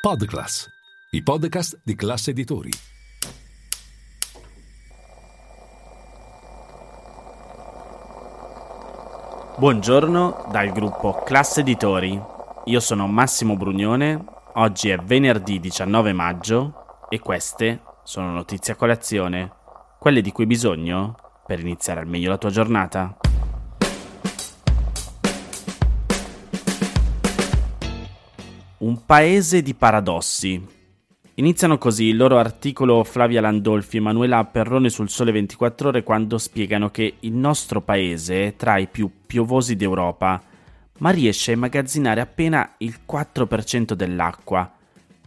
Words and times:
Podclass, 0.00 0.66
i 1.10 1.22
podcast 1.22 1.78
di 1.84 1.94
classe 1.94 2.30
editori. 2.30 2.70
Buongiorno 9.58 10.46
dal 10.50 10.72
gruppo 10.72 11.22
Classe 11.22 11.60
Editori. 11.60 12.18
Io 12.64 12.80
sono 12.80 13.06
Massimo 13.08 13.58
Brugnone. 13.58 14.24
Oggi 14.54 14.88
è 14.88 14.96
venerdì 14.96 15.60
19 15.60 16.14
maggio 16.14 17.04
e 17.10 17.18
queste 17.18 17.82
sono 18.02 18.32
notizie 18.32 18.72
a 18.72 18.76
colazione, 18.76 19.52
quelle 19.98 20.22
di 20.22 20.32
cui 20.32 20.44
hai 20.44 20.48
bisogno 20.48 21.14
per 21.44 21.60
iniziare 21.60 22.00
al 22.00 22.06
meglio 22.06 22.30
la 22.30 22.38
tua 22.38 22.48
giornata. 22.48 23.19
Un 28.80 29.04
paese 29.04 29.60
di 29.60 29.74
paradossi. 29.74 30.58
Iniziano 31.34 31.76
così 31.76 32.04
il 32.04 32.16
loro 32.16 32.38
articolo 32.38 33.04
Flavia 33.04 33.42
Landolfi 33.42 33.98
e 33.98 34.00
Manuela 34.00 34.42
Perrone 34.46 34.88
sul 34.88 35.10
Sole 35.10 35.32
24 35.32 35.88
Ore 35.88 36.02
quando 36.02 36.38
spiegano 36.38 36.90
che 36.90 37.16
il 37.20 37.34
nostro 37.34 37.82
paese 37.82 38.46
è 38.46 38.56
tra 38.56 38.78
i 38.78 38.86
più 38.86 39.10
piovosi 39.26 39.76
d'Europa, 39.76 40.42
ma 41.00 41.10
riesce 41.10 41.50
a 41.50 41.54
immagazzinare 41.56 42.22
appena 42.22 42.76
il 42.78 43.00
4% 43.06 43.92
dell'acqua, 43.92 44.72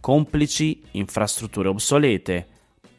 complici 0.00 0.82
infrastrutture 0.90 1.68
obsolete, 1.68 2.44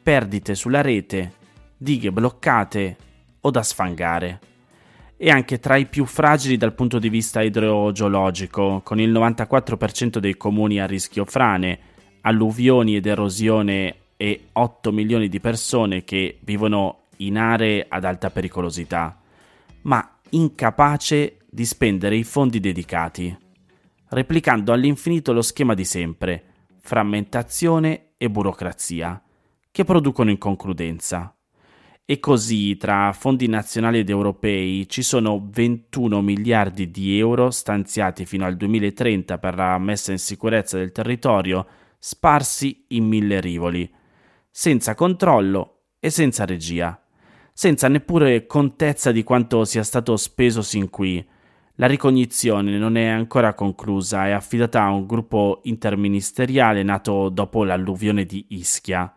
perdite 0.02 0.56
sulla 0.56 0.80
rete, 0.80 1.34
dighe 1.76 2.14
bloccate 2.14 2.98
o 3.42 3.52
da 3.52 3.62
sfangare 3.62 4.40
e 5.18 5.30
anche 5.30 5.60
tra 5.60 5.78
i 5.78 5.86
più 5.86 6.06
fragili 6.06 6.58
dal 6.58 6.74
punto 6.74 7.00
di 7.00 7.10
vista 7.10 7.42
idrogeologico, 7.42 8.82
con 8.84 9.00
il 9.00 9.12
94% 9.12 10.18
dei 10.18 10.36
comuni 10.36 10.80
a 10.80 10.86
rischio 10.86 11.26
frane, 11.26 11.80
alluvioni 12.22 12.96
ed 12.96 13.06
erosione 13.06 13.96
e 14.18 14.48
8 14.52 14.92
milioni 14.92 15.30
di 15.30 15.40
persone 15.40 16.04
che 16.04 16.40
vivono 16.42 17.04
in 17.18 17.38
aree 17.38 17.86
ad 17.88 18.04
alta 18.04 18.30
pericolosità, 18.30 19.20
ma 19.84 20.20
incapace 20.32 21.38
di 21.50 21.66
spendere 21.66 22.18
i 22.18 22.24
fondi 22.24 22.60
dedicati, 22.60 23.36
replicando 24.10 24.74
all'infinito 24.74 25.32
lo 25.32 25.42
schema 25.42 25.74
di 25.74 25.86
sempre, 25.86 26.44
frammentazione 26.80 28.08
e 28.18 28.30
burocrazia, 28.30 29.22
che 29.72 29.84
producono 29.84 30.30
inconcludenza. 30.30 31.35
E 32.08 32.20
così 32.20 32.78
tra 32.78 33.12
fondi 33.14 33.48
nazionali 33.48 33.98
ed 33.98 34.12
europei 34.12 34.88
ci 34.88 35.02
sono 35.02 35.48
21 35.50 36.22
miliardi 36.22 36.92
di 36.92 37.18
euro 37.18 37.50
stanziati 37.50 38.28
fino 38.28 38.46
al 38.46 38.56
2030 38.58 39.40
per 39.40 39.56
la 39.56 39.76
messa 39.80 40.12
in 40.12 40.20
sicurezza 40.20 40.78
del 40.78 40.92
territorio, 40.92 41.66
sparsi 41.98 42.86
in 42.90 43.08
mille 43.08 43.42
rivoli, 43.42 43.92
senza 44.52 44.94
controllo 44.94 45.86
e 46.00 46.12
senza 46.12 46.46
regia, 46.46 47.04
senza 47.52 47.88
neppure 47.88 48.46
contezza 48.46 49.12
di 49.12 49.24
quanto 49.24 49.66
sia 49.66 49.82
stato 49.82 50.16
speso 50.16 50.62
sin 50.62 50.92
qui. 50.92 51.28
La 51.78 51.88
ricognizione 51.88 52.78
non 52.78 52.98
è 52.98 53.08
ancora 53.08 53.56
conclusa, 53.56 54.28
è 54.28 54.32
affidata 54.32 54.84
a 54.84 54.92
un 54.92 55.08
gruppo 55.08 55.62
interministeriale 55.64 56.84
nato 56.84 57.30
dopo 57.30 57.64
l'alluvione 57.64 58.26
di 58.26 58.46
Ischia. 58.50 59.12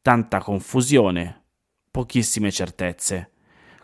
Tanta 0.00 0.38
confusione, 0.38 1.43
pochissime 1.94 2.50
certezze, 2.50 3.30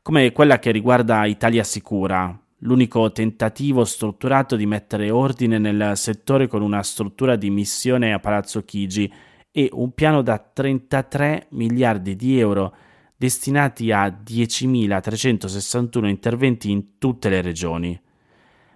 come 0.03 0.33
quella 0.33 0.58
che 0.58 0.72
riguarda 0.72 1.27
Italia 1.27 1.62
Sicura, 1.62 2.36
l'unico 2.62 3.12
tentativo 3.12 3.84
strutturato 3.84 4.56
di 4.56 4.66
mettere 4.66 5.12
ordine 5.12 5.58
nel 5.58 5.92
settore 5.97 6.48
con 6.48 6.61
una 6.61 6.83
struttura 6.83 7.36
di 7.36 7.50
missione 7.50 8.12
a 8.12 8.19
Palazzo 8.19 8.64
Chigi 8.64 9.08
e 9.53 9.69
un 9.75 9.92
piano 9.92 10.22
da 10.22 10.38
33 10.41 11.47
miliardi 11.50 12.16
di 12.16 12.41
euro 12.41 12.75
destinati 13.16 13.92
a 13.92 14.08
10.361 14.08 16.06
interventi 16.06 16.72
in 16.72 16.99
tutte 16.99 17.28
le 17.28 17.43
regioni. 17.43 17.97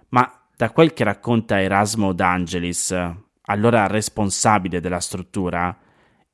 Ma 0.09 0.31
da 0.55 0.71
quel 0.71 0.93
che 0.93 1.03
racconta 1.03 1.61
Erasmo 1.61 2.13
D'Angelis, 2.13 2.97
allora 3.47 3.87
responsabile 3.87 4.79
della 4.79 5.01
struttura, 5.01 5.77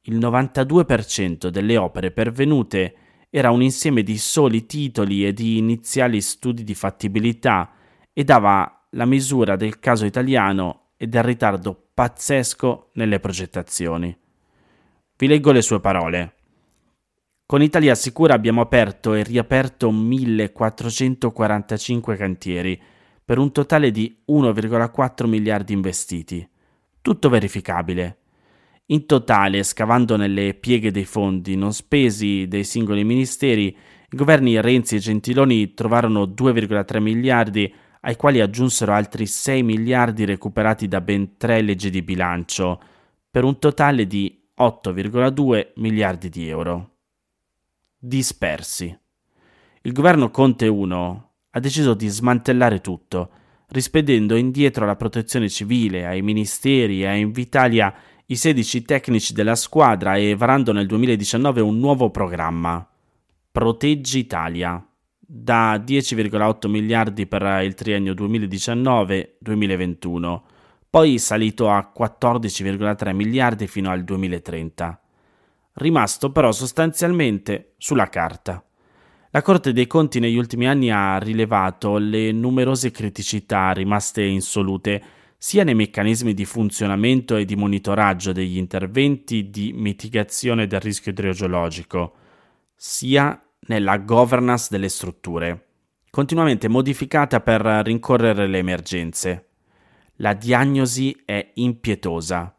il 0.05 0.17
92% 0.17 1.49
delle 1.49 1.77
opere 1.77 2.09
pervenute 2.11 2.95
era 3.29 3.51
un 3.51 3.61
insieme 3.61 4.01
di 4.03 4.17
soli 4.17 4.65
titoli 4.65 5.25
e 5.25 5.33
di 5.33 5.57
iniziali 5.57 6.21
studi 6.21 6.63
di 6.63 6.73
fattibilità 6.73 7.73
e 8.11 8.23
dava 8.23 8.87
la 8.91 9.05
misura 9.05 9.55
del 9.55 9.77
caso 9.79 10.05
italiano 10.05 10.93
e 10.97 11.07
del 11.07 11.23
ritardo 11.23 11.89
pazzesco 11.93 12.89
nelle 12.93 13.19
progettazioni. 13.19 14.17
Vi 15.17 15.27
leggo 15.27 15.51
le 15.51 15.61
sue 15.61 15.79
parole. 15.79 16.35
Con 17.45 17.61
Italia 17.61 17.93
Sicura 17.95 18.33
abbiamo 18.33 18.61
aperto 18.61 19.13
e 19.13 19.23
riaperto 19.23 19.91
1445 19.91 22.15
cantieri 22.15 22.81
per 23.23 23.37
un 23.37 23.51
totale 23.51 23.91
di 23.91 24.23
1,4 24.29 25.27
miliardi 25.27 25.73
investiti. 25.73 26.49
Tutto 27.01 27.29
verificabile. 27.29 28.20
In 28.87 29.05
totale, 29.05 29.63
scavando 29.63 30.17
nelle 30.17 30.53
pieghe 30.53 30.91
dei 30.91 31.05
fondi 31.05 31.55
non 31.55 31.73
spesi 31.73 32.47
dei 32.47 32.63
singoli 32.63 33.03
ministeri, 33.03 33.67
i 33.67 34.17
governi 34.17 34.59
Renzi 34.59 34.97
e 34.97 34.99
Gentiloni 34.99 35.73
trovarono 35.73 36.25
2,3 36.25 36.99
miliardi, 36.99 37.73
ai 38.01 38.15
quali 38.15 38.41
aggiunsero 38.41 38.91
altri 38.91 39.25
6 39.25 39.63
miliardi 39.63 40.25
recuperati 40.25 40.87
da 40.87 40.99
ben 40.99 41.37
tre 41.37 41.61
leggi 41.61 41.89
di 41.89 42.01
bilancio, 42.01 42.81
per 43.29 43.45
un 43.45 43.59
totale 43.59 44.07
di 44.07 44.41
8,2 44.59 45.71
miliardi 45.75 46.27
di 46.27 46.49
euro. 46.49 46.97
Dispersi. 47.97 48.97
Il 49.83 49.93
governo 49.93 50.29
Conte 50.29 50.67
1 50.67 51.31
ha 51.51 51.59
deciso 51.59 51.93
di 51.93 52.07
smantellare 52.07 52.81
tutto, 52.81 53.29
rispedendo 53.69 54.35
indietro 54.35 54.83
alla 54.83 54.95
protezione 54.95 55.47
civile, 55.47 56.05
ai 56.05 56.21
ministeri 56.21 57.03
e 57.03 57.07
a 57.07 57.15
Invitalia 57.15 57.93
i 58.31 58.35
16 58.37 58.83
tecnici 58.83 59.33
della 59.33 59.55
squadra 59.55 60.15
e 60.15 60.35
varando 60.35 60.71
nel 60.71 60.87
2019 60.87 61.59
un 61.59 61.79
nuovo 61.79 62.09
programma, 62.11 62.87
Proteggi 63.51 64.19
Italia, 64.19 64.81
da 65.19 65.75
10,8 65.75 66.69
miliardi 66.69 67.27
per 67.27 67.61
il 67.61 67.73
triennio 67.73 68.13
2019-2021, 68.13 70.39
poi 70.89 71.19
salito 71.19 71.69
a 71.69 71.91
14,3 71.93 73.13
miliardi 73.13 73.67
fino 73.67 73.91
al 73.91 74.05
2030, 74.05 75.01
rimasto 75.73 76.31
però 76.31 76.53
sostanzialmente 76.53 77.73
sulla 77.77 78.07
carta. 78.07 78.63
La 79.31 79.41
Corte 79.41 79.73
dei 79.73 79.87
Conti 79.87 80.21
negli 80.21 80.37
ultimi 80.37 80.69
anni 80.69 80.89
ha 80.89 81.17
rilevato 81.17 81.97
le 81.97 82.31
numerose 82.31 82.91
criticità 82.91 83.73
rimaste 83.73 84.23
insolute 84.23 85.03
sia 85.43 85.63
nei 85.63 85.73
meccanismi 85.73 86.35
di 86.35 86.45
funzionamento 86.45 87.35
e 87.35 87.45
di 87.45 87.55
monitoraggio 87.55 88.31
degli 88.31 88.57
interventi 88.57 89.49
di 89.49 89.73
mitigazione 89.73 90.67
del 90.67 90.79
rischio 90.79 91.09
idrogeologico, 91.11 92.13
sia 92.75 93.43
nella 93.61 93.97
governance 93.97 94.67
delle 94.69 94.87
strutture, 94.87 95.69
continuamente 96.11 96.67
modificata 96.67 97.39
per 97.39 97.61
rincorrere 97.61 98.45
le 98.45 98.59
emergenze. 98.59 99.47
La 100.17 100.35
diagnosi 100.35 101.23
è 101.25 101.53
impietosa, 101.55 102.55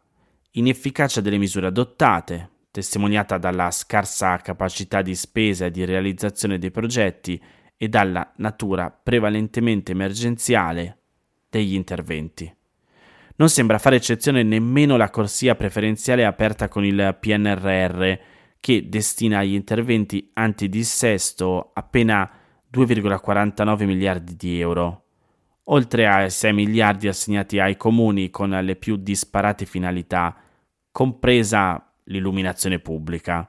inefficacia 0.51 1.21
delle 1.21 1.37
misure 1.37 1.67
adottate, 1.67 2.49
testimoniata 2.69 3.37
dalla 3.37 3.71
scarsa 3.71 4.35
capacità 4.39 5.01
di 5.01 5.15
spesa 5.15 5.67
e 5.67 5.71
di 5.71 5.85
realizzazione 5.85 6.59
dei 6.59 6.69
progetti 6.69 7.41
e 7.77 7.87
dalla 7.87 8.29
natura 8.35 8.91
prevalentemente 8.91 9.93
emergenziale 9.93 10.97
degli 11.49 11.75
interventi. 11.75 12.53
Non 13.43 13.51
sembra 13.51 13.77
fare 13.77 13.97
eccezione 13.97 14.41
nemmeno 14.41 14.95
la 14.95 15.09
corsia 15.09 15.55
preferenziale 15.55 16.23
aperta 16.23 16.69
con 16.69 16.85
il 16.85 17.17
PNRR, 17.19 18.13
che 18.61 18.87
destina 18.87 19.39
agli 19.39 19.53
interventi 19.53 20.29
antidissesto 20.31 21.71
appena 21.73 22.31
2,49 22.73 23.83
miliardi 23.83 24.37
di 24.37 24.61
euro, 24.61 25.07
oltre 25.65 26.07
ai 26.07 26.29
6 26.29 26.53
miliardi 26.53 27.09
assegnati 27.09 27.59
ai 27.59 27.75
comuni 27.75 28.29
con 28.29 28.49
le 28.49 28.77
più 28.77 28.95
disparate 28.95 29.65
finalità, 29.65 30.37
compresa 30.89 31.95
l'illuminazione 32.05 32.79
pubblica. 32.79 33.45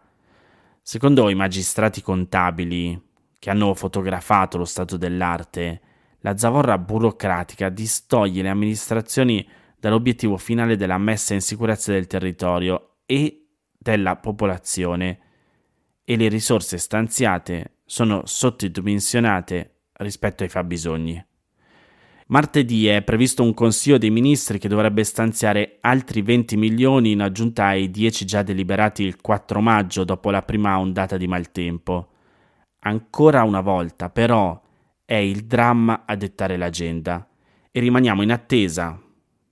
Secondo 0.83 1.31
i 1.31 1.37
magistrati 1.37 2.03
contabili 2.03 3.01
che 3.39 3.49
hanno 3.49 3.73
fotografato 3.75 4.59
lo 4.59 4.65
stato 4.65 4.97
dell'arte, 4.97 5.81
la 6.19 6.37
zavorra 6.37 6.79
burocratica 6.79 7.69
distoglie 7.69 8.43
le 8.43 8.49
amministrazioni 8.49 9.63
dall'obiettivo 9.85 10.39
finale 10.39 10.77
della 10.77 10.97
messa 10.97 11.35
in 11.35 11.43
sicurezza 11.43 11.93
del 11.93 12.07
territorio 12.07 13.01
e 13.05 13.49
della 13.77 14.17
popolazione 14.17 15.19
e 16.03 16.17
le 16.17 16.29
risorse 16.29 16.79
stanziate 16.79 17.81
sono 17.85 18.23
sottodimensionate 18.25 19.81
rispetto 19.99 20.43
ai 20.43 20.49
fabbisogni. 20.49 21.23
Martedì 22.29 22.87
è 22.87 23.03
previsto 23.03 23.43
un 23.43 23.53
Consiglio 23.53 23.99
dei 23.99 24.09
Ministri 24.09 24.59
che 24.59 24.69
dovrebbe 24.69 25.05
stanziare 25.05 25.77
altri 25.83 26.23
20 26.23 26.57
milioni 26.57 27.11
in 27.11 27.21
aggiunta 27.21 27.67
ai 27.67 27.91
10 27.91 28.25
già 28.25 28.43
deliberati 28.43 29.03
il 29.03 29.21
4 29.21 29.61
maggio 29.61 30.05
dopo 30.05 30.31
la 30.31 30.41
prima 30.41 30.79
ondata 30.79 31.19
di 31.19 31.27
maltempo. 31.27 32.09
Ancora 32.87 33.43
una 33.43 33.61
volta, 33.61 34.09
però, 34.09 34.59
è 35.05 35.17
il 35.17 35.45
dramma 35.45 36.05
a 36.07 36.17
dettare 36.17 36.57
l'agenda 36.57 37.29
e 37.71 37.81
rimaniamo 37.81 38.23
in 38.23 38.33
attesa 38.33 38.99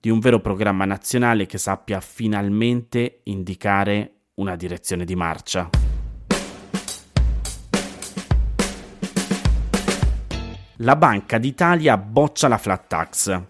di 0.03 0.09
un 0.09 0.19
vero 0.19 0.41
programma 0.41 0.83
nazionale 0.83 1.45
che 1.45 1.57
sappia 1.57 2.01
finalmente 2.01 3.21
indicare 3.23 4.15
una 4.33 4.57
direzione 4.57 5.05
di 5.05 5.15
marcia. 5.15 5.69
La 10.79 10.97
Banca 10.97 11.37
d'Italia 11.37 11.95
boccia 11.95 12.49
la 12.49 12.57
flat 12.57 12.85
tax. 12.85 13.41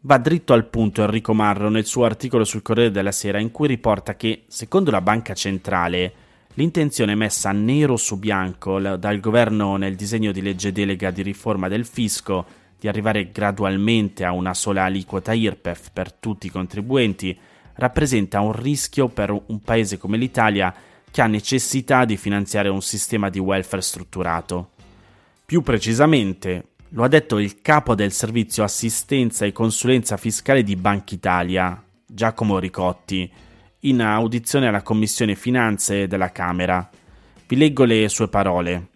Va 0.00 0.18
dritto 0.18 0.52
al 0.52 0.66
punto 0.66 1.04
Enrico 1.04 1.32
Marro 1.32 1.68
nel 1.68 1.84
suo 1.84 2.04
articolo 2.04 2.42
sul 2.42 2.62
Corriere 2.62 2.90
della 2.90 3.12
Sera 3.12 3.38
in 3.38 3.52
cui 3.52 3.68
riporta 3.68 4.16
che, 4.16 4.46
secondo 4.48 4.90
la 4.90 5.00
Banca 5.00 5.34
Centrale, 5.34 6.12
l'intenzione 6.54 7.14
messa 7.14 7.52
nero 7.52 7.96
su 7.96 8.18
bianco 8.18 8.80
dal 8.80 9.20
governo 9.20 9.76
nel 9.76 9.94
disegno 9.94 10.32
di 10.32 10.42
legge 10.42 10.72
delega 10.72 11.12
di 11.12 11.22
riforma 11.22 11.68
del 11.68 11.86
fisco 11.86 12.57
di 12.78 12.88
arrivare 12.88 13.30
gradualmente 13.30 14.24
a 14.24 14.32
una 14.32 14.54
sola 14.54 14.84
aliquota 14.84 15.32
IRPEF 15.32 15.90
per 15.92 16.12
tutti 16.12 16.46
i 16.46 16.50
contribuenti 16.50 17.36
rappresenta 17.74 18.40
un 18.40 18.52
rischio 18.52 19.08
per 19.08 19.30
un 19.30 19.60
paese 19.60 19.98
come 19.98 20.16
l'Italia 20.16 20.74
che 21.10 21.20
ha 21.22 21.26
necessità 21.26 22.04
di 22.04 22.16
finanziare 22.16 22.68
un 22.68 22.82
sistema 22.82 23.30
di 23.30 23.38
welfare 23.38 23.82
strutturato. 23.82 24.70
Più 25.44 25.62
precisamente, 25.62 26.72
lo 26.90 27.02
ha 27.02 27.08
detto 27.08 27.38
il 27.38 27.60
capo 27.60 27.94
del 27.94 28.12
servizio 28.12 28.64
assistenza 28.64 29.44
e 29.44 29.52
consulenza 29.52 30.16
fiscale 30.16 30.62
di 30.62 30.76
Banca 30.76 31.14
Italia, 31.14 31.82
Giacomo 32.06 32.58
Ricotti, 32.58 33.30
in 33.80 34.02
audizione 34.02 34.66
alla 34.66 34.82
Commissione 34.82 35.34
Finanze 35.34 36.06
della 36.06 36.32
Camera. 36.32 36.88
Vi 37.46 37.56
leggo 37.56 37.84
le 37.84 38.08
sue 38.08 38.28
parole. 38.28 38.88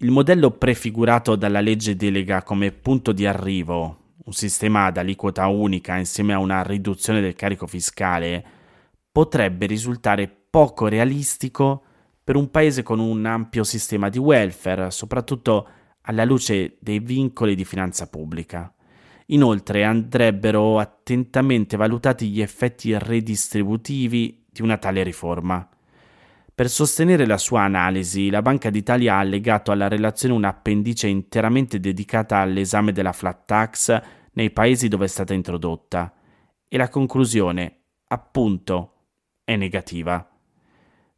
Il 0.00 0.10
modello 0.10 0.50
prefigurato 0.50 1.36
dalla 1.36 1.62
legge 1.62 1.96
delega 1.96 2.42
come 2.42 2.70
punto 2.70 3.12
di 3.12 3.24
arrivo, 3.24 4.12
un 4.26 4.32
sistema 4.34 4.84
ad 4.84 4.98
aliquota 4.98 5.46
unica 5.46 5.96
insieme 5.96 6.34
a 6.34 6.38
una 6.38 6.62
riduzione 6.62 7.22
del 7.22 7.34
carico 7.34 7.66
fiscale, 7.66 8.44
potrebbe 9.10 9.64
risultare 9.64 10.28
poco 10.28 10.88
realistico 10.88 11.82
per 12.22 12.36
un 12.36 12.50
paese 12.50 12.82
con 12.82 12.98
un 12.98 13.24
ampio 13.24 13.64
sistema 13.64 14.10
di 14.10 14.18
welfare, 14.18 14.90
soprattutto 14.90 15.66
alla 16.02 16.26
luce 16.26 16.76
dei 16.78 16.98
vincoli 16.98 17.54
di 17.54 17.64
finanza 17.64 18.06
pubblica. 18.06 18.70
Inoltre 19.28 19.82
andrebbero 19.82 20.78
attentamente 20.78 21.78
valutati 21.78 22.28
gli 22.28 22.42
effetti 22.42 22.94
redistributivi 22.98 24.44
di 24.50 24.60
una 24.60 24.76
tale 24.76 25.02
riforma. 25.02 25.66
Per 26.56 26.70
sostenere 26.70 27.26
la 27.26 27.36
sua 27.36 27.64
analisi, 27.64 28.30
la 28.30 28.40
Banca 28.40 28.70
d'Italia 28.70 29.16
ha 29.16 29.18
allegato 29.18 29.72
alla 29.72 29.88
relazione 29.88 30.32
un'appendice 30.32 31.06
interamente 31.06 31.78
dedicata 31.80 32.38
all'esame 32.38 32.92
della 32.92 33.12
flat 33.12 33.44
tax 33.44 34.02
nei 34.32 34.50
paesi 34.50 34.88
dove 34.88 35.04
è 35.04 35.08
stata 35.08 35.34
introdotta 35.34 36.14
e 36.66 36.78
la 36.78 36.88
conclusione, 36.88 37.80
appunto, 38.08 38.92
è 39.44 39.54
negativa. 39.56 40.26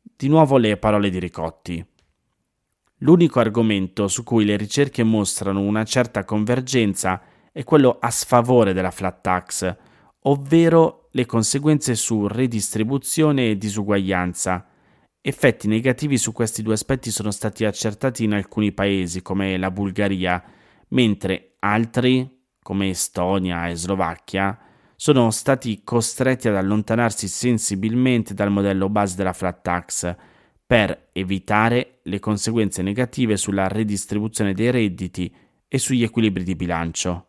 Di 0.02 0.26
nuovo 0.26 0.56
le 0.56 0.76
parole 0.76 1.08
di 1.08 1.20
Ricotti. 1.20 1.87
L'unico 3.02 3.38
argomento 3.38 4.08
su 4.08 4.25
cui 4.25 4.44
le 4.44 4.56
ricerche 4.56 5.05
mostrano 5.05 5.61
una 5.61 5.84
certa 5.84 6.25
convergenza 6.25 7.23
è 7.52 7.62
quello 7.62 7.99
a 8.00 8.11
sfavore 8.11 8.73
della 8.73 8.91
flat 8.91 9.20
tax, 9.20 9.76
ovvero 10.23 11.11
le 11.12 11.26
conseguenze 11.26 11.94
su 11.94 12.26
redistribuzione 12.26 13.50
e 13.50 13.56
disuguaglianza. 13.56 14.68
Effetti 15.28 15.69
negativi 15.69 16.16
su 16.16 16.32
questi 16.32 16.62
due 16.62 16.72
aspetti 16.72 17.10
sono 17.10 17.30
stati 17.30 17.66
accertati 17.66 18.25
in 18.25 18.32
alcuni 18.32 18.72
paesi 18.72 19.20
come 19.20 19.58
la 19.58 19.70
Bulgaria, 19.70 20.42
mentre 20.88 21.56
altri, 21.58 22.44
come 22.62 22.88
Estonia 22.88 23.69
e 23.69 23.75
Slovacchia, 23.75 24.58
sono 24.96 25.30
stati 25.30 25.82
costretti 25.84 26.48
ad 26.48 26.56
allontanarsi 26.56 27.28
sensibilmente 27.28 28.32
dal 28.32 28.50
modello 28.50 28.88
base 28.88 29.16
della 29.16 29.34
flat 29.34 29.60
tax 29.60 30.16
per 30.66 31.10
evitare 31.12 31.98
le 32.04 32.20
conseguenze 32.20 32.81
negative 32.81 33.36
sulla 33.36 33.69
redistribuzione 33.69 34.54
dei 34.54 34.70
redditi 34.70 35.31
e 35.69 35.76
sugli 35.76 36.04
equilibri 36.04 36.42
di 36.42 36.56
bilancio. 36.56 37.26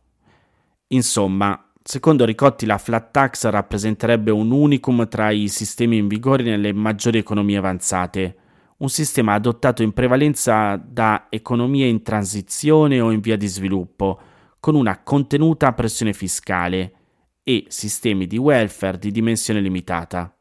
Insomma, 0.88 1.69
secondo 1.90 2.24
Ricotti 2.24 2.68
la 2.68 2.78
flat 2.78 3.10
tax 3.10 3.48
rappresenterebbe 3.48 4.30
un 4.30 4.52
unicum 4.52 5.08
tra 5.08 5.32
i 5.32 5.48
sistemi 5.48 5.98
in 5.98 6.08
vigore 6.08 6.44
nelle 6.44 6.72
maggiori 6.72 7.18
economie 7.18 7.58
avanzate, 7.58 8.36
un 8.78 8.90
sistema 8.90 9.34
adottato 9.34 9.82
in 9.82 9.92
prevalenza 9.92 10.76
da 10.76 11.26
economie 11.32 11.88
in 11.88 12.04
transizione 12.04 13.02
o 13.02 13.10
in 13.10 13.22
via 13.22 13.38
di 13.38 13.48
sviluppo, 13.48 14.20
con 14.60 14.76
una 14.76 15.02
contenuta 15.02 15.74
pressione 15.74 16.14
fiscale, 16.14 16.94
e 17.42 17.66
sistemi 17.70 18.28
di 18.28 18.38
welfare 18.38 19.00
di 19.00 19.10
dimensione 19.10 19.60
limitata. 19.60 20.32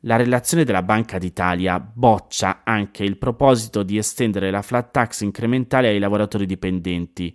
La 0.00 0.16
relazione 0.16 0.64
della 0.64 0.82
Banca 0.82 1.18
d'Italia 1.18 1.78
boccia 1.78 2.62
anche 2.64 3.04
il 3.04 3.16
proposito 3.16 3.84
di 3.84 3.96
estendere 3.96 4.50
la 4.50 4.60
flat 4.60 4.90
tax 4.90 5.20
incrementale 5.20 5.86
ai 5.86 6.00
lavoratori 6.00 6.46
dipendenti, 6.46 7.32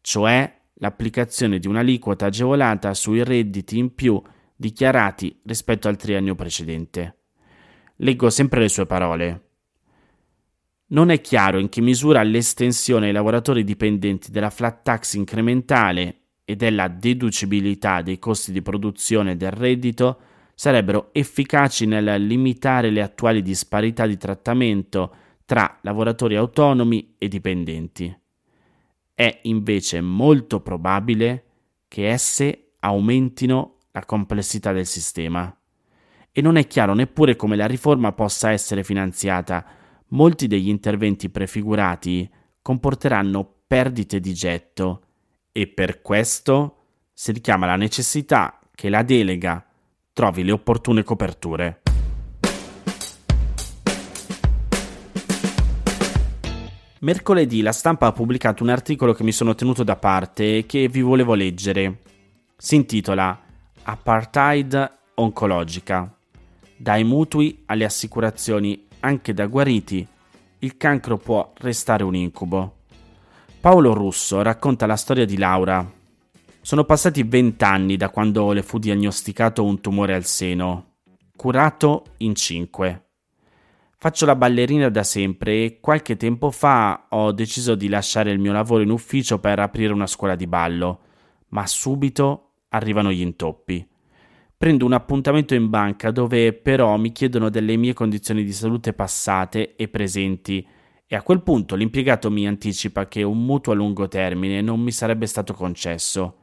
cioè 0.00 0.59
l'applicazione 0.80 1.58
di 1.58 1.66
un'aliquota 1.66 2.26
agevolata 2.26 2.92
sui 2.92 3.24
redditi 3.24 3.78
in 3.78 3.94
più 3.94 4.20
dichiarati 4.54 5.40
rispetto 5.44 5.88
al 5.88 5.96
triennio 5.96 6.34
precedente. 6.34 7.16
Leggo 7.96 8.28
sempre 8.28 8.60
le 8.60 8.68
sue 8.68 8.86
parole. 8.86 9.44
Non 10.88 11.10
è 11.10 11.20
chiaro 11.20 11.58
in 11.58 11.68
che 11.68 11.80
misura 11.80 12.22
l'estensione 12.22 13.06
ai 13.06 13.12
lavoratori 13.12 13.62
dipendenti 13.62 14.30
della 14.30 14.50
flat 14.50 14.82
tax 14.82 15.14
incrementale 15.14 16.16
e 16.44 16.56
della 16.56 16.88
deducibilità 16.88 18.02
dei 18.02 18.18
costi 18.18 18.50
di 18.50 18.60
produzione 18.60 19.36
del 19.36 19.52
reddito 19.52 20.20
sarebbero 20.54 21.10
efficaci 21.12 21.86
nel 21.86 22.22
limitare 22.26 22.90
le 22.90 23.02
attuali 23.02 23.40
disparità 23.40 24.06
di 24.06 24.16
trattamento 24.16 25.14
tra 25.44 25.78
lavoratori 25.82 26.36
autonomi 26.36 27.14
e 27.18 27.28
dipendenti. 27.28 28.14
È 29.14 29.40
invece 29.42 30.00
molto 30.00 30.60
probabile 30.60 31.44
che 31.88 32.08
esse 32.08 32.72
aumentino 32.80 33.78
la 33.92 34.04
complessità 34.04 34.72
del 34.72 34.86
sistema. 34.86 35.54
E 36.32 36.40
non 36.40 36.56
è 36.56 36.66
chiaro 36.66 36.94
neppure 36.94 37.36
come 37.36 37.56
la 37.56 37.66
riforma 37.66 38.12
possa 38.12 38.50
essere 38.50 38.84
finanziata. 38.84 39.64
Molti 40.08 40.46
degli 40.46 40.68
interventi 40.68 41.28
prefigurati 41.28 42.28
comporteranno 42.62 43.62
perdite 43.66 44.20
di 44.20 44.32
getto 44.32 45.02
e 45.52 45.66
per 45.66 46.02
questo 46.02 46.76
si 47.12 47.32
richiama 47.32 47.66
la 47.66 47.76
necessità 47.76 48.58
che 48.74 48.88
la 48.88 49.02
delega 49.02 49.64
trovi 50.12 50.44
le 50.44 50.52
opportune 50.52 51.02
coperture. 51.02 51.79
Mercoledì 57.02 57.62
la 57.62 57.72
stampa 57.72 58.08
ha 58.08 58.12
pubblicato 58.12 58.62
un 58.62 58.68
articolo 58.68 59.14
che 59.14 59.22
mi 59.22 59.32
sono 59.32 59.54
tenuto 59.54 59.82
da 59.82 59.96
parte 59.96 60.58
e 60.58 60.66
che 60.66 60.86
vi 60.88 61.00
volevo 61.00 61.32
leggere. 61.32 62.00
Si 62.58 62.74
intitola 62.74 63.40
Apartheid 63.84 64.98
oncologica. 65.14 66.14
Dai 66.76 67.02
mutui 67.04 67.62
alle 67.66 67.86
assicurazioni, 67.86 68.86
anche 69.00 69.32
da 69.32 69.46
guariti, 69.46 70.06
il 70.58 70.76
cancro 70.76 71.16
può 71.16 71.54
restare 71.60 72.04
un 72.04 72.14
incubo. 72.14 72.80
Paolo 73.60 73.94
Russo 73.94 74.42
racconta 74.42 74.84
la 74.84 74.96
storia 74.96 75.24
di 75.24 75.38
Laura. 75.38 75.90
Sono 76.60 76.84
passati 76.84 77.22
vent'anni 77.22 77.96
da 77.96 78.10
quando 78.10 78.52
le 78.52 78.62
fu 78.62 78.78
diagnosticato 78.78 79.64
un 79.64 79.80
tumore 79.80 80.12
al 80.12 80.24
seno, 80.24 80.96
curato 81.34 82.04
in 82.18 82.34
cinque. 82.34 83.09
Faccio 84.02 84.24
la 84.24 84.34
ballerina 84.34 84.88
da 84.88 85.02
sempre 85.02 85.62
e 85.62 85.78
qualche 85.78 86.16
tempo 86.16 86.50
fa 86.50 87.08
ho 87.10 87.32
deciso 87.32 87.74
di 87.74 87.86
lasciare 87.86 88.30
il 88.30 88.38
mio 88.38 88.50
lavoro 88.50 88.82
in 88.82 88.88
ufficio 88.88 89.40
per 89.40 89.58
aprire 89.58 89.92
una 89.92 90.06
scuola 90.06 90.36
di 90.36 90.46
ballo, 90.46 91.00
ma 91.48 91.66
subito 91.66 92.52
arrivano 92.70 93.12
gli 93.12 93.20
intoppi. 93.20 93.86
Prendo 94.56 94.86
un 94.86 94.94
appuntamento 94.94 95.54
in 95.54 95.68
banca 95.68 96.12
dove 96.12 96.54
però 96.54 96.96
mi 96.96 97.12
chiedono 97.12 97.50
delle 97.50 97.76
mie 97.76 97.92
condizioni 97.92 98.42
di 98.42 98.54
salute 98.54 98.94
passate 98.94 99.76
e 99.76 99.88
presenti 99.88 100.66
e 101.06 101.14
a 101.14 101.22
quel 101.22 101.42
punto 101.42 101.74
l'impiegato 101.74 102.30
mi 102.30 102.46
anticipa 102.46 103.06
che 103.06 103.22
un 103.22 103.44
mutuo 103.44 103.74
a 103.74 103.76
lungo 103.76 104.08
termine 104.08 104.62
non 104.62 104.80
mi 104.80 104.92
sarebbe 104.92 105.26
stato 105.26 105.52
concesso. 105.52 106.38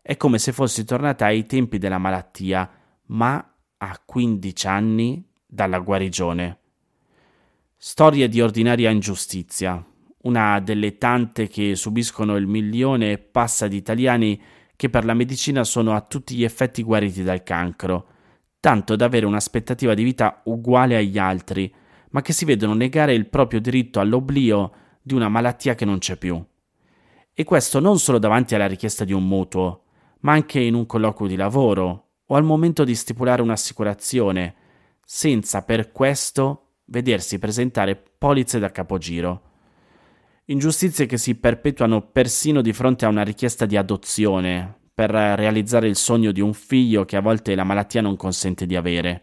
È 0.00 0.16
come 0.16 0.38
se 0.38 0.52
fossi 0.52 0.86
tornata 0.86 1.26
ai 1.26 1.44
tempi 1.44 1.76
della 1.76 1.98
malattia, 1.98 2.70
ma 3.08 3.54
a 3.76 4.02
15 4.02 4.66
anni 4.66 5.22
dalla 5.44 5.78
guarigione. 5.78 6.60
Storia 7.84 8.28
di 8.28 8.40
ordinaria 8.40 8.90
ingiustizia, 8.90 9.84
una 10.18 10.60
delle 10.60 10.98
tante 10.98 11.48
che 11.48 11.74
subiscono 11.74 12.36
il 12.36 12.46
milione 12.46 13.10
e 13.10 13.18
passa 13.18 13.66
di 13.66 13.74
italiani 13.74 14.40
che 14.76 14.88
per 14.88 15.04
la 15.04 15.14
medicina 15.14 15.64
sono 15.64 15.92
a 15.92 16.00
tutti 16.00 16.36
gli 16.36 16.44
effetti 16.44 16.84
guariti 16.84 17.24
dal 17.24 17.42
cancro, 17.42 18.06
tanto 18.60 18.94
da 18.94 19.06
avere 19.06 19.26
un'aspettativa 19.26 19.94
di 19.94 20.04
vita 20.04 20.42
uguale 20.44 20.94
agli 20.94 21.18
altri, 21.18 21.74
ma 22.10 22.22
che 22.22 22.32
si 22.32 22.44
vedono 22.44 22.74
negare 22.74 23.14
il 23.14 23.26
proprio 23.26 23.60
diritto 23.60 23.98
all'oblio 23.98 24.70
di 25.02 25.14
una 25.14 25.28
malattia 25.28 25.74
che 25.74 25.84
non 25.84 25.98
c'è 25.98 26.16
più. 26.16 26.40
E 27.34 27.42
questo 27.42 27.80
non 27.80 27.98
solo 27.98 28.20
davanti 28.20 28.54
alla 28.54 28.68
richiesta 28.68 29.04
di 29.04 29.12
un 29.12 29.26
mutuo, 29.26 29.86
ma 30.20 30.30
anche 30.30 30.60
in 30.60 30.74
un 30.74 30.86
colloquio 30.86 31.28
di 31.28 31.34
lavoro 31.34 32.10
o 32.26 32.36
al 32.36 32.44
momento 32.44 32.84
di 32.84 32.94
stipulare 32.94 33.42
un'assicurazione, 33.42 34.54
senza 35.04 35.62
per 35.62 35.90
questo 35.90 36.61
vedersi 36.86 37.38
presentare 37.38 38.00
polizze 38.18 38.58
da 38.58 38.70
capogiro. 38.70 39.50
Ingiustizie 40.46 41.06
che 41.06 41.18
si 41.18 41.36
perpetuano 41.36 42.00
persino 42.00 42.60
di 42.62 42.72
fronte 42.72 43.04
a 43.04 43.08
una 43.08 43.22
richiesta 43.22 43.66
di 43.66 43.76
adozione, 43.76 44.80
per 44.94 45.10
realizzare 45.10 45.88
il 45.88 45.96
sogno 45.96 46.32
di 46.32 46.40
un 46.40 46.52
figlio 46.52 47.04
che 47.04 47.16
a 47.16 47.20
volte 47.20 47.54
la 47.54 47.64
malattia 47.64 48.02
non 48.02 48.16
consente 48.16 48.66
di 48.66 48.76
avere. 48.76 49.22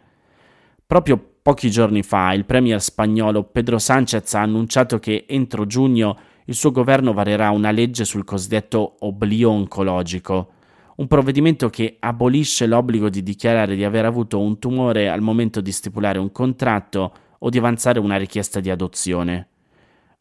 Proprio 0.86 1.36
pochi 1.42 1.70
giorni 1.70 2.02
fa 2.02 2.34
il 2.34 2.46
premier 2.46 2.82
spagnolo 2.82 3.44
Pedro 3.44 3.78
Sánchez 3.78 4.34
ha 4.34 4.42
annunciato 4.42 4.98
che 4.98 5.26
entro 5.28 5.68
giugno 5.68 6.18
il 6.46 6.56
suo 6.56 6.72
governo 6.72 7.14
varerà 7.14 7.52
una 7.52 7.70
legge 7.70 8.06
sul 8.06 8.24
cosiddetto 8.24 8.96
oblio 9.02 9.52
oncologico, 9.52 10.52
un 10.96 11.08
provvedimento 11.08 11.70
che 11.70 11.98
abolisce 12.00 12.66
l'obbligo 12.66 13.08
di 13.10 13.22
dichiarare 13.22 13.76
di 13.76 13.84
aver 13.84 14.06
avuto 14.06 14.40
un 14.40 14.58
tumore 14.58 15.10
al 15.10 15.22
momento 15.22 15.62
di 15.62 15.72
stipulare 15.72 16.18
un 16.18 16.32
contratto 16.32 17.14
o 17.40 17.50
di 17.50 17.58
avanzare 17.58 18.00
una 18.00 18.18
richiesta 18.18 18.60
di 18.60 18.70
adozione. 18.70 19.48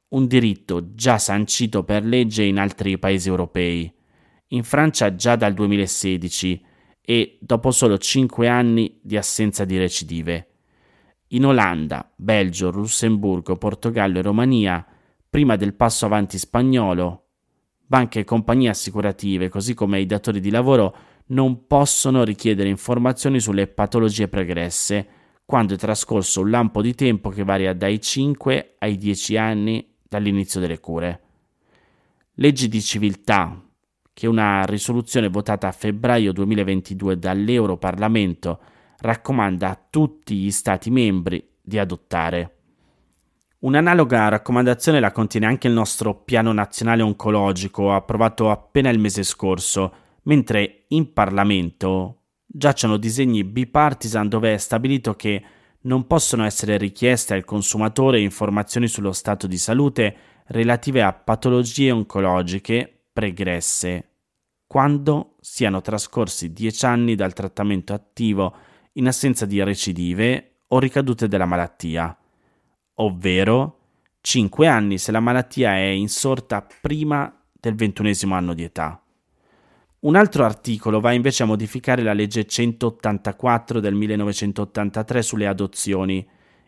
Un 0.09 0.27
diritto 0.27 0.95
già 0.95 1.19
sancito 1.19 1.85
per 1.85 2.05
legge 2.05 2.43
in 2.45 2.59
altri 2.59 2.99
paesi 2.99 3.29
europei. 3.29 3.93
In 4.49 4.65
Francia 4.65 5.15
già 5.15 5.37
dal 5.37 5.53
2016 5.53 6.65
e 7.01 7.39
dopo 7.41 7.71
solo 7.71 7.99
5 7.99 8.49
anni 8.49 8.99
di 9.03 9.17
assenza 9.17 9.65
di 9.65 9.77
recidive. 9.77 10.47
In 11.29 11.45
Olanda, 11.45 12.11
Belgio, 12.17 12.71
Lussemburgo, 12.71 13.57
Portogallo 13.57 14.19
e 14.19 14.23
Romania 14.23 14.87
prima 15.29 15.57
del 15.57 15.75
passo 15.75 16.07
avanti 16.07 16.39
spagnolo, 16.39 17.25
banche 17.85 18.21
e 18.21 18.25
compagnie 18.25 18.71
assicurative, 18.71 19.51
così 19.51 19.75
come 19.75 20.01
i 20.01 20.07
datori 20.07 20.41
di 20.41 20.51
lavoro, 20.51 20.97
non 21.27 21.67
possono 21.67 22.25
richiedere 22.25 22.71
informazioni 22.71 23.41
sulle 23.41 23.67
patologie 23.67 24.29
pregresse 24.29 25.09
quando 25.49 25.73
è 25.73 25.79
trascorso 25.79 26.43
un 26.43 26.51
lampo 26.51 26.83
di 26.83 26.95
tempo 26.95 27.31
che 27.31 27.43
varia 27.43 27.73
dai 27.73 28.03
5 28.03 28.75
ai 28.81 28.99
10 28.99 29.39
anni 29.39 29.95
dall'inizio 30.07 30.61
delle 30.61 30.79
cure. 30.79 31.23
Leggi 32.35 32.69
di 32.69 32.83
civiltà, 32.83 33.59
che 34.13 34.27
una 34.27 34.67
risoluzione 34.67 35.31
votata 35.31 35.67
a 35.67 35.73
febbraio 35.73 36.33
2022 36.33 37.19
dall'Europarlamento 37.19 38.61
raccomanda 38.99 39.71
a 39.71 39.81
tutti 39.89 40.37
gli 40.37 40.51
Stati 40.51 40.91
membri 40.91 41.43
di 41.63 41.79
adottare. 41.79 42.57
Un'analoga 43.61 44.29
raccomandazione 44.29 45.01
la 45.01 45.13
contiene 45.13 45.47
anche 45.47 45.67
il 45.67 45.73
nostro 45.73 46.15
Piano 46.15 46.53
Nazionale 46.53 47.01
Oncologico, 47.01 47.95
approvato 47.95 48.51
appena 48.51 48.91
il 48.91 48.99
mese 48.99 49.23
scorso, 49.23 49.95
mentre 50.25 50.85
in 50.89 51.11
Parlamento 51.15 52.18
giacciono 52.51 52.97
disegni 52.97 53.45
bipartisan 53.45 54.29
dove 54.29 54.55
è 54.55 54.57
stabilito 54.57 55.15
che 55.15 55.43
non 55.83 56.07
possono 56.07 56.45
essere 56.45 56.77
richieste 56.77 57.35
al 57.35 57.45
consumatore 57.45 58.21
informazioni 58.21 58.89
sullo 58.89 59.13
stato 59.13 59.47
di 59.47 59.59
salute 59.59 60.17
relative 60.47 61.03
a 61.03 61.13
patologie 61.13 61.93
oncologiche 61.93 63.05
pregresse, 63.13 64.09
quando 64.67 65.37
siano 65.41 65.81
trascorsi 65.81 66.53
10 66.53 66.87
anni 66.87 67.15
dal 67.15 67.35
trattamento 67.35 67.93
attivo 67.93 68.57
in 68.95 69.07
assenza 69.07 69.47
di 69.47 69.63
recidive 69.63 70.63
o 70.69 70.79
ricadute 70.79 71.29
della 71.29 71.47
malattia 71.47 72.17
ovvero 73.01 73.77
5 74.21 74.67
anni 74.67 74.99
se 74.99 75.13
la 75.13 75.21
malattia 75.21 75.75
è 75.75 75.87
insorta 75.87 76.67
prima 76.81 77.33
del 77.53 77.75
ventunesimo 77.75 78.35
anno 78.35 78.55
di 78.55 78.63
età. 78.63 79.03
Un 80.01 80.15
altro 80.15 80.45
articolo 80.45 81.01
va 81.01 81.13
invece 81.13 81.43
a 81.43 81.47
modificare 81.47 82.03
la 82.03 82.13
legge 82.13 82.47
184 82.47 83.81
del 83.81 83.95
1983 83.95 85.23
sulle 85.23 85.49
adozioni, 85.49 86.25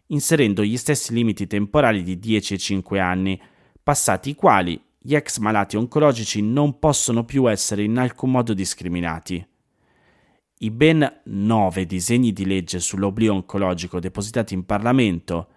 inserendo 0.07 0.65
gli 0.65 0.77
stessi 0.77 1.15
limiti 1.15 1.47
temporali 1.47 2.03
di 2.03 2.19
10 2.19 2.55
e 2.55 2.59
5 2.59 2.99
anni, 2.99 3.41
passati 3.81 4.31
i 4.31 4.35
quali 4.35 4.83
gli 4.99 5.15
ex 5.15 5.39
malati 5.39 5.77
oncologici 5.77 6.43
non 6.43 6.81
possono 6.81 7.25
più 7.25 7.49
essere 7.49 7.85
in 7.85 7.97
alcun 7.99 8.33
modo 8.33 8.53
discriminati. 8.53 9.47
I 10.63 10.71
ben 10.73 11.21
nove 11.27 11.87
disegni 11.87 12.33
di 12.33 12.45
legge 12.45 12.81
sull'oblio 12.81 13.33
oncologico 13.33 14.01
depositati 14.01 14.55
in 14.55 14.67
Parlamento 14.67 15.49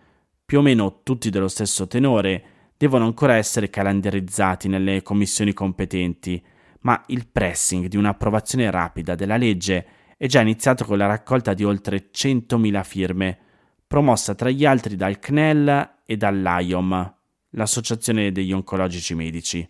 più 0.46 0.60
o 0.60 0.62
meno 0.62 1.00
tutti 1.02 1.32
dello 1.32 1.48
stesso 1.48 1.88
tenore, 1.88 2.44
devono 2.78 3.06
ancora 3.06 3.36
essere 3.36 3.72
calendarizzati 3.72 4.68
nelle 4.68 5.02
commissioni 5.02 5.54
competenti, 5.54 6.42
ma 6.84 7.04
il 7.08 7.28
pressing 7.28 7.88
di 7.88 7.98
un'approvazione 7.98 8.70
rapida 8.72 9.16
della 9.16 9.38
legge 9.38 9.86
è 10.18 10.28
già 10.28 10.42
iniziato 10.42 10.86
con 10.86 10.98
la 10.98 11.06
raccolta 11.06 11.54
di 11.54 11.64
oltre 11.64 12.10
100.000 12.14 12.84
firme, 12.84 13.38
promossa 13.86 14.36
tra 14.36 14.50
gli 14.50 14.66
altri 14.66 14.96
dal 14.96 15.20
CNEL 15.20 16.02
e 16.06 16.18
dall'AIOM, 16.18 17.16
l'Associazione 17.52 18.32
degli 18.32 18.52
Oncologici 18.52 19.16
Medici. 19.16 19.68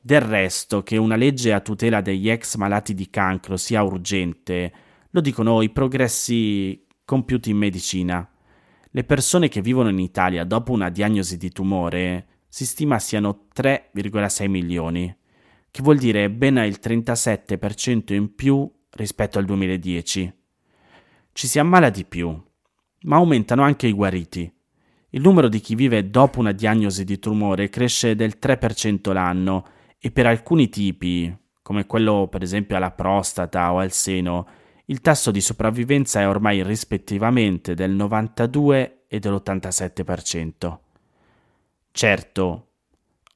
Del 0.00 0.20
resto, 0.20 0.82
che 0.82 0.96
una 0.96 1.16
legge 1.16 1.52
a 1.52 1.60
tutela 1.60 2.00
degli 2.00 2.30
ex 2.30 2.56
malati 2.56 2.94
di 2.94 3.10
cancro 3.10 3.56
sia 3.56 3.82
urgente, 3.82 4.72
lo 5.10 5.20
dicono 5.20 5.62
i 5.62 5.70
progressi 5.70 6.86
compiuti 7.04 7.50
in 7.50 7.56
medicina. 7.56 8.28
Le 8.90 9.04
persone 9.04 9.48
che 9.48 9.60
vivono 9.60 9.88
in 9.88 9.98
Italia 9.98 10.44
dopo 10.44 10.72
una 10.72 10.90
diagnosi 10.90 11.36
di 11.36 11.50
tumore 11.50 12.26
si 12.48 12.64
stima 12.64 12.98
siano 12.98 13.46
3,6 13.54 14.48
milioni, 14.48 15.14
che 15.70 15.82
vuol 15.82 15.98
dire 15.98 16.30
ben 16.30 16.56
il 16.56 16.78
37% 16.82 18.14
in 18.14 18.34
più 18.34 18.70
rispetto 18.90 19.38
al 19.38 19.44
2010. 19.44 20.32
Ci 21.32 21.46
si 21.46 21.58
ammala 21.58 21.90
di 21.90 22.04
più, 22.04 22.34
ma 23.02 23.16
aumentano 23.16 23.62
anche 23.62 23.86
i 23.86 23.92
guariti. 23.92 24.50
Il 25.10 25.20
numero 25.20 25.48
di 25.48 25.60
chi 25.60 25.74
vive 25.74 26.10
dopo 26.10 26.40
una 26.40 26.52
diagnosi 26.52 27.04
di 27.04 27.18
tumore 27.18 27.68
cresce 27.68 28.14
del 28.14 28.36
3% 28.40 29.12
l'anno 29.12 29.64
e 29.98 30.10
per 30.10 30.26
alcuni 30.26 30.68
tipi, 30.68 31.34
come 31.62 31.86
quello 31.86 32.28
per 32.30 32.42
esempio 32.42 32.76
alla 32.76 32.90
prostata 32.90 33.72
o 33.72 33.78
al 33.78 33.92
seno, 33.92 34.46
il 34.86 35.00
tasso 35.00 35.30
di 35.30 35.40
sopravvivenza 35.40 36.20
è 36.20 36.28
ormai 36.28 36.62
rispettivamente 36.62 37.74
del 37.74 37.90
92 37.90 39.04
e 39.08 39.18
dell'87%. 39.18 40.78
Certo, 41.90 42.68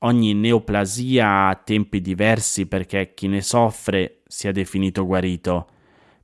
ogni 0.00 0.35
neoplasia 0.35 1.49
ha 1.49 1.54
tempi 1.57 2.00
diversi 2.00 2.66
perché 2.66 3.14
chi 3.14 3.28
ne 3.28 3.40
soffre 3.40 4.23
sia 4.26 4.52
definito 4.52 5.07
guarito. 5.07 5.69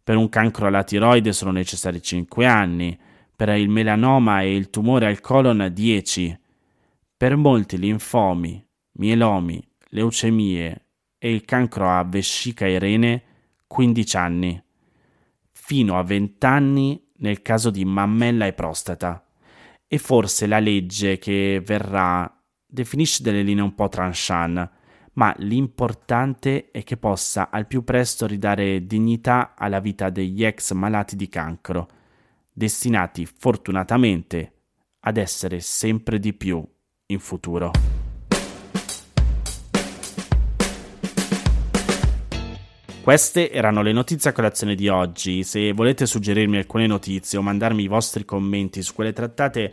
Per 0.03 0.17
un 0.17 0.29
cancro 0.29 0.67
alla 0.67 0.85
tiroide 0.85 1.33
sono 1.33 1.51
necessari 1.51 2.01
5 2.01 2.47
anni, 2.47 2.99
per 3.35 3.49
il 3.51 3.69
melanoma 3.69 4.43
e 4.43 4.55
il 4.55 4.71
tumore 4.71 5.07
al 5.07 5.21
colon 5.21 5.71
10, 5.73 6.39
per 7.17 7.37
molti 7.37 7.79
linfomi, 7.79 8.65
mielomi, 8.93 9.63
leucemie 9.89 10.87
e 11.19 11.33
il 11.33 11.45
cancro 11.45 11.91
a 11.91 12.05
vescica 12.05 12.67
e 12.67 12.79
rene 12.79 13.23
15 13.67 14.17
anni 14.17 14.65
fino 15.67 15.99
a 15.99 16.03
20 16.05 16.47
anni 16.47 17.05
nel 17.17 17.43
caso 17.43 17.71
di 17.71 17.85
mammella 17.85 18.47
e 18.47 18.53
prostata. 18.53 19.27
E 19.89 19.99
forse 19.99 20.47
la 20.47 20.61
legge 20.61 21.19
che 21.19 21.61
verrà 21.65 22.36
definisce 22.77 23.23
delle 23.23 23.43
linee 23.43 23.63
un 23.63 23.75
po' 23.75 23.89
tranchant, 23.89 24.71
ma 25.15 25.35
l'importante 25.39 26.71
è 26.71 26.83
che 26.83 26.99
possa 26.99 27.49
al 27.51 27.67
più 27.67 27.83
presto 27.85 28.27
ridare 28.27 28.87
dignità 28.87 29.55
alla 29.57 29.81
vita 29.81 30.11
degli 30.11 30.45
ex 30.45 30.73
malati 30.73 31.17
di 31.17 31.27
cancro, 31.31 31.89
destinati 32.53 33.25
fortunatamente 33.25 34.53
ad 35.01 35.17
essere 35.17 35.61
sempre 35.61 36.19
di 36.19 36.35
più 36.35 36.63
in 37.07 37.19
futuro. 37.19 37.71
Queste 43.01 43.51
erano 43.53 43.81
le 43.81 43.93
notizie 43.93 44.31
a 44.31 44.33
colazione 44.35 44.75
di 44.75 44.89
oggi. 44.89 45.45
Se 45.45 45.73
volete 45.73 46.05
suggerirmi 46.05 46.59
alcune 46.59 46.89
notizie 46.89 47.39
o 47.39 47.43
mandarmi 47.43 47.85
i 47.85 47.89
vostri 47.89 48.27
commenti 48.27 48.83
su 48.83 48.93
quelle 48.93 49.13
trattate, 49.13 49.73